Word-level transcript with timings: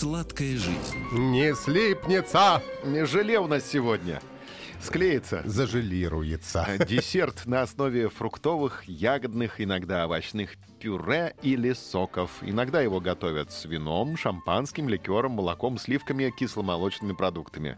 Сладкая 0.00 0.56
жизнь. 0.56 0.96
Не 1.12 1.54
слипнется, 1.54 2.62
Не 2.84 3.04
желе 3.04 3.38
у 3.38 3.46
нас 3.46 3.66
сегодня. 3.66 4.22
Склеится. 4.80 5.42
зажелируется. 5.44 6.64
А, 6.66 6.78
Десерт 6.86 7.44
на 7.44 7.60
основе 7.60 8.08
фруктовых, 8.08 8.84
ягодных, 8.86 9.60
иногда 9.60 10.06
овощных 10.06 10.54
пюре 10.78 11.34
или 11.42 11.74
соков. 11.74 12.30
Иногда 12.40 12.80
его 12.80 12.98
готовят 12.98 13.52
с 13.52 13.66
вином, 13.66 14.16
шампанским, 14.16 14.88
ликером, 14.88 15.32
молоком, 15.32 15.76
сливками, 15.76 16.32
кисломолочными 16.34 17.12
продуктами. 17.12 17.76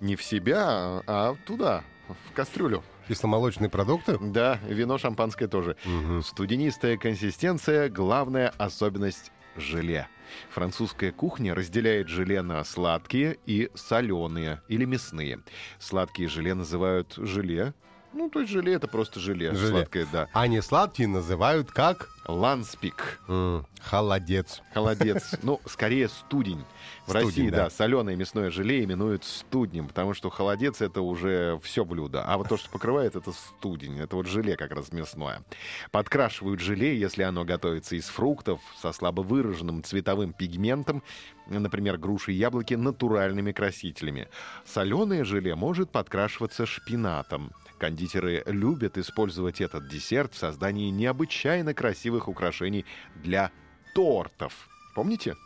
Не 0.00 0.16
в 0.16 0.22
себя, 0.22 1.02
а 1.06 1.36
туда, 1.44 1.84
в 2.08 2.32
кастрюлю. 2.32 2.82
Кисломолочные 3.08 3.68
продукты? 3.68 4.16
Да, 4.18 4.58
вино 4.66 4.96
шампанское 4.96 5.48
тоже. 5.48 5.76
Студенистая 6.24 6.96
консистенция— 6.96 7.88
главная 7.90 8.54
особенность 8.56 9.32
желе. 9.58 10.08
Французская 10.50 11.12
кухня 11.12 11.54
разделяет 11.54 12.08
желе 12.08 12.42
на 12.42 12.62
сладкие 12.64 13.38
и 13.46 13.70
соленые 13.74 14.62
или 14.68 14.84
мясные. 14.84 15.40
Сладкие 15.78 16.28
желе 16.28 16.54
называют 16.54 17.14
желе. 17.16 17.74
Ну, 18.12 18.30
то 18.30 18.40
есть 18.40 18.52
желе— 18.52 18.72
это 18.74 18.88
просто 18.88 19.20
желе. 19.20 19.54
Желе. 19.54 19.70
Сладкое, 19.70 20.06
да. 20.12 20.28
А 20.32 20.46
не 20.46 20.62
сладкие 20.62 21.08
называют 21.08 21.70
как 21.70 22.08
Ланспик. 22.26 23.20
м, 23.28 23.66
холодец. 23.80 24.62
Холодец. 24.74 25.34
Ну, 25.42 25.60
скорее 25.66 26.08
студень. 26.08 26.64
В 27.06 27.10
Студень, 27.10 27.26
России, 27.26 27.50
да. 27.50 27.56
да, 27.64 27.70
соленое 27.70 28.16
мясное 28.16 28.50
желе 28.50 28.84
именуют 28.84 29.24
студнем, 29.24 29.88
потому 29.88 30.12
что 30.12 30.28
холодец 30.30 30.82
это 30.82 31.00
уже 31.00 31.58
все 31.62 31.84
блюдо. 31.84 32.22
А 32.24 32.36
вот 32.36 32.48
то, 32.48 32.56
что 32.56 32.68
покрывает, 32.70 33.16
это 33.16 33.32
студень. 33.32 33.98
Это 33.98 34.16
вот 34.16 34.26
желе 34.26 34.56
как 34.56 34.72
раз 34.72 34.92
мясное. 34.92 35.42
Подкрашивают 35.90 36.60
желе, 36.60 36.98
если 36.98 37.22
оно 37.22 37.44
готовится 37.44 37.96
из 37.96 38.06
фруктов 38.08 38.60
со 38.82 38.92
слабо 38.92 39.22
выраженным 39.22 39.82
цветовым 39.82 40.32
пигментом, 40.32 41.02
например, 41.46 41.96
груши 41.96 42.32
и 42.32 42.36
яблоки, 42.36 42.74
натуральными 42.74 43.52
красителями. 43.52 44.28
Соленое 44.66 45.24
желе 45.24 45.54
может 45.54 45.90
подкрашиваться 45.90 46.66
шпинатом. 46.66 47.52
Кондитеры 47.78 48.42
любят 48.46 48.98
использовать 48.98 49.60
этот 49.60 49.88
десерт 49.88 50.34
в 50.34 50.38
создании 50.38 50.90
необычайно 50.90 51.74
красивых 51.74 52.07
украшений 52.28 52.84
для 53.16 53.50
тортов. 53.94 54.52
Помните? 54.94 55.36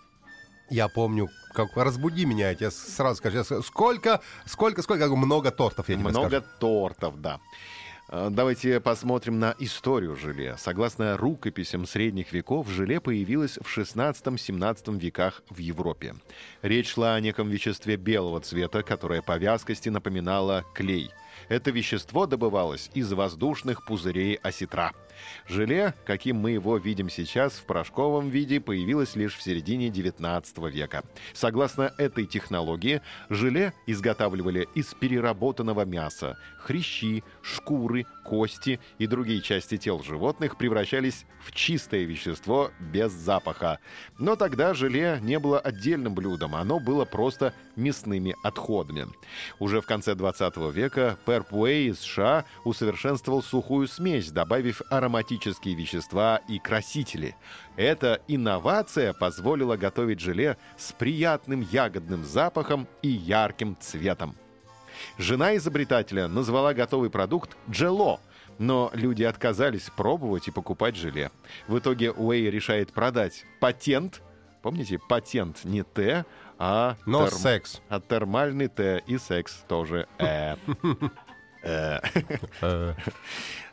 Я 0.71 0.89
помню, 0.89 1.29
как 1.53 1.77
разбуди 1.77 2.25
меня, 2.25 2.49
я 2.49 2.55
тебе 2.55 2.71
сразу 2.71 3.17
скажу, 3.17 3.45
сколько, 3.63 4.21
сколько, 4.47 4.83
сколько, 4.83 5.15
много 5.15 5.51
тортов, 5.51 5.89
я 5.89 5.97
тебе 5.97 6.09
Много 6.09 6.29
скажу. 6.29 6.47
тортов, 6.61 7.21
да. 7.21 7.41
Э, 8.09 8.29
Давайте 8.31 8.81
посмотрим 8.81 9.39
на 9.39 9.55
историю 9.59 10.17
желе. 10.17 10.57
Согласно 10.59 11.17
рукописям 11.17 11.87
средних 11.87 12.33
веков, 12.33 12.69
желе 12.69 13.01
появилось 13.01 13.59
в 13.59 13.79
16-17 13.79 14.99
веках 14.99 15.43
в 15.51 15.59
Европе. 15.59 16.15
Речь 16.63 16.93
шла 16.93 17.15
о 17.15 17.21
неком 17.21 17.49
веществе 17.49 17.97
белого 17.97 18.41
цвета, 18.41 18.83
которое 18.83 19.23
по 19.23 19.37
вязкости 19.37 19.89
напоминало 19.89 20.65
клей. 20.75 21.11
Это 21.53 21.71
вещество 21.71 22.25
добывалось 22.25 22.91
из 22.95 23.13
воздушных 23.13 23.85
пузырей 23.85 24.37
осетра. 24.37 24.93
Желе, 25.47 25.93
каким 26.07 26.39
мы 26.39 26.53
его 26.53 26.79
видим 26.79 27.11
сейчас, 27.11 27.53
в 27.53 27.67
порошковом 27.67 28.31
виде 28.31 28.59
появилось 28.59 29.17
лишь 29.17 29.37
в 29.37 29.43
середине 29.43 29.91
19 29.91 30.57
века. 30.73 31.05
Согласно 31.35 31.93
этой 31.99 32.25
технологии, 32.25 33.03
желе 33.29 33.75
изготавливали 33.87 34.67
из 34.75 34.95
переработанного 34.95 35.85
мяса. 35.85 36.39
Хрящи, 36.59 37.23
шкуры, 37.43 38.07
кости 38.23 38.81
и 38.99 39.07
другие 39.07 39.41
части 39.41 39.77
тел 39.77 40.03
животных 40.03 40.57
превращались 40.57 41.27
в 41.41 41.53
чистое 41.53 42.05
вещество 42.05 42.71
без 42.81 43.13
запаха. 43.13 43.79
Но 44.19 44.37
тогда 44.37 44.75
желе 44.75 45.19
не 45.21 45.39
было 45.39 45.59
отдельным 45.59 46.15
блюдом, 46.15 46.55
оно 46.55 46.79
было 46.79 47.05
просто 47.05 47.53
мясными 47.77 48.37
отходами. 48.43 49.07
Уже 49.59 49.81
в 49.81 49.87
конце 49.87 50.15
20 50.15 50.57
века 50.73 51.19
Перп 51.27 51.53
Уэй 51.53 51.89
из 51.89 52.01
США 52.01 52.45
усовершенствовал 52.65 53.43
сухую 53.43 53.89
смесь, 53.89 54.31
добавив 54.31 54.83
ароматические 54.91 55.75
вещества 55.75 56.41
и 56.49 56.59
красители. 56.59 57.37
Эта 57.77 58.21
инновация 58.29 59.13
позволила 59.13 59.77
готовить 59.77 60.21
желе 60.21 60.57
с 60.77 60.93
приятным 60.93 61.61
ягодным 61.61 62.25
запахом 62.25 62.87
и 63.03 63.09
ярким 63.09 63.77
цветом. 63.81 64.37
Жена 65.19 65.57
изобретателя 65.57 66.29
назвала 66.29 66.75
готовый 66.75 67.11
продукт 67.11 67.57
«джело», 67.71 68.21
но 68.59 68.91
люди 68.95 69.23
отказались 69.25 69.91
пробовать 69.97 70.49
и 70.49 70.51
покупать 70.51 70.97
желе. 70.97 71.31
В 71.69 71.79
итоге 71.79 72.13
Уэй 72.13 72.51
решает 72.51 72.93
продать 72.93 73.45
патент. 73.61 74.23
Помните, 74.63 74.99
патент 75.09 75.65
не 75.65 75.83
Т, 75.83 76.25
а... 76.59 76.97
Но 77.07 77.27
терм- 77.27 77.39
секс. 77.39 77.81
А 77.89 78.01
термальный 78.01 78.69
Т 78.69 79.03
и 79.07 79.19
секс 79.19 79.65
тоже 79.69 80.07
Э. 80.19 80.57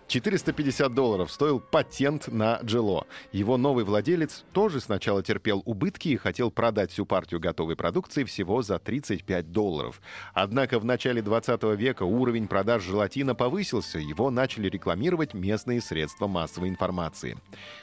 Э. 0.10 0.20
Э, 0.20 0.20
450 0.20 0.94
долларов 0.94 1.32
стоил 1.32 1.60
патент 1.60 2.28
на 2.28 2.60
Джело. 2.64 3.06
Его 3.32 3.58
новый 3.58 3.86
владелец 3.86 4.44
тоже 4.54 4.82
сначала 4.82 5.22
терпел 5.24 5.62
убытки 5.66 6.10
и 6.10 6.18
хотел 6.18 6.52
продать 6.52 6.92
всю 6.92 7.06
партию 7.06 7.40
готовой 7.40 7.76
продукции 7.76 8.24
всего 8.24 8.62
за 8.62 8.80
35 8.80 9.52
долларов. 9.52 10.02
Однако 10.34 10.80
в 10.80 10.86
начале 10.86 11.22
20 11.22 11.64
века 11.78 12.04
уровень 12.04 12.48
продаж 12.48 12.84
желатина 12.84 13.36
повысился, 13.36 14.00
его 14.00 14.32
начали 14.32 14.68
рекламировать 14.68 15.34
местные 15.34 15.82
средства 15.82 16.28
массовой 16.28 16.70
информации. 16.70 17.38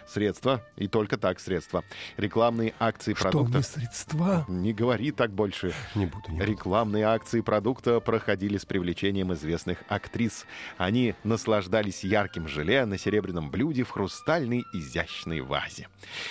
Средства, 0.07 0.63
и 0.77 0.89
только 0.89 1.17
так 1.17 1.41
средства. 1.41 1.85
Рекламные 2.17 2.75
акции 2.79 3.15
продукта... 3.15 3.63
средства? 3.63 4.45
Не 4.49 4.73
говори 4.73 5.13
так 5.13 5.31
больше. 5.33 5.73
Не 5.95 6.07
буду, 6.07 6.31
не 6.31 6.39
буду. 6.39 6.51
Рекламные 6.51 7.05
акции 7.05 7.41
продукта 7.41 8.01
проходили 8.01 8.59
с 8.59 8.65
привлечением 8.65 9.33
известных 9.33 9.79
актрис. 9.89 10.47
Они 10.77 11.15
наслаждались 11.25 12.05
ярким 12.17 12.49
желе 12.49 12.87
на 12.87 12.97
серебряном 12.97 13.51
блюде 13.51 13.83
в 13.83 13.91
хрустальной 13.91 14.65
изящной 14.73 15.41
вазе. 15.41 15.89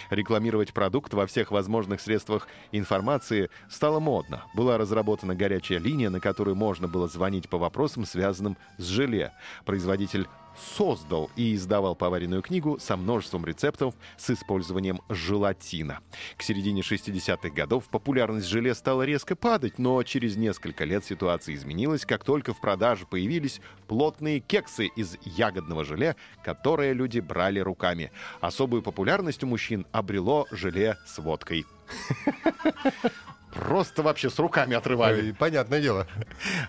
Рекламировать 0.10 0.74
продукт 0.74 1.14
во 1.14 1.28
всех 1.28 1.52
возможных 1.52 2.02
средствах 2.02 2.48
информации 2.72 3.50
стало 3.70 4.00
модно. 4.00 4.46
Была 4.56 4.80
разработана 4.80 5.36
горячая 5.36 5.78
линия, 5.78 6.10
на 6.10 6.20
которую 6.20 6.56
можно 6.56 6.88
было 6.88 7.08
звонить 7.08 7.50
по 7.50 7.60
вопросам, 7.60 8.06
связанным 8.06 8.58
с 8.80 8.86
желе. 8.86 9.32
Производитель 9.64 10.28
создал 10.58 11.30
и 11.36 11.56
издавал 11.56 11.96
поваренную 11.96 12.42
книгу 12.42 12.78
со 12.80 12.98
множеством 12.98 13.46
рецептов 13.46 13.96
с 14.18 14.30
использованием 14.30 15.02
желатина. 15.10 16.00
К 16.38 16.44
середине 16.44 16.82
60-х 16.82 17.50
годов 17.50 17.86
популярность 17.90 18.48
желе 18.48 18.74
стала 18.76 19.04
резко 19.04 19.36
падать, 19.36 19.80
но 19.80 20.02
через 20.04 20.36
несколько 20.36 20.86
лет 20.86 21.06
ситуация 21.06 21.56
изменилась, 21.56 22.06
как 22.06 22.24
только 22.24 22.54
в 22.54 22.62
продаже 22.62 23.06
появились 23.06 23.62
плотные 23.88 24.40
кексы 24.40 24.88
из 24.88 25.18
ягодного 25.24 25.84
желе, 25.84 26.16
которые 26.44 26.94
люди 26.94 27.20
брали 27.20 27.60
руками. 27.60 28.12
Особую 28.42 28.82
популярность 28.82 29.44
у 29.44 29.48
мужчин 29.48 29.86
обрело 29.92 30.48
желе 30.52 30.98
с 31.06 31.18
водкой. 31.20 31.66
Просто 33.56 34.04
вообще 34.04 34.30
с 34.30 34.38
руками 34.38 34.76
отрывали. 34.76 35.30
Ой, 35.30 35.34
Понятное 35.34 35.82
дело. 35.82 36.08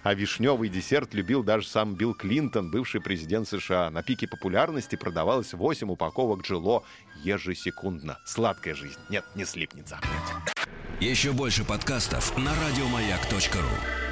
А 0.05 0.15
вишневый 0.15 0.69
десерт 0.69 1.15
любил 1.15 1.43
даже 1.43 1.67
сам 1.67 1.95
Билл 1.95 2.15
Клинтон, 2.15 2.71
бывший 2.71 3.01
президент 3.01 3.49
США. 3.49 3.91
На 3.91 4.03
пике 4.03 4.29
популярности 4.29 4.95
продавалось 4.95 5.53
8 5.53 5.91
упаковок 5.91 6.43
джило 6.43 6.85
ежесекундно. 7.25 8.19
Сладкая 8.25 8.75
жизнь. 8.75 9.01
Нет, 9.11 9.25
не 9.35 9.45
слипнется. 9.45 9.99
Еще 11.01 11.33
больше 11.33 11.65
подкастов 11.65 12.37
на 12.39 12.53
радиомаяк.ру. 12.55 14.06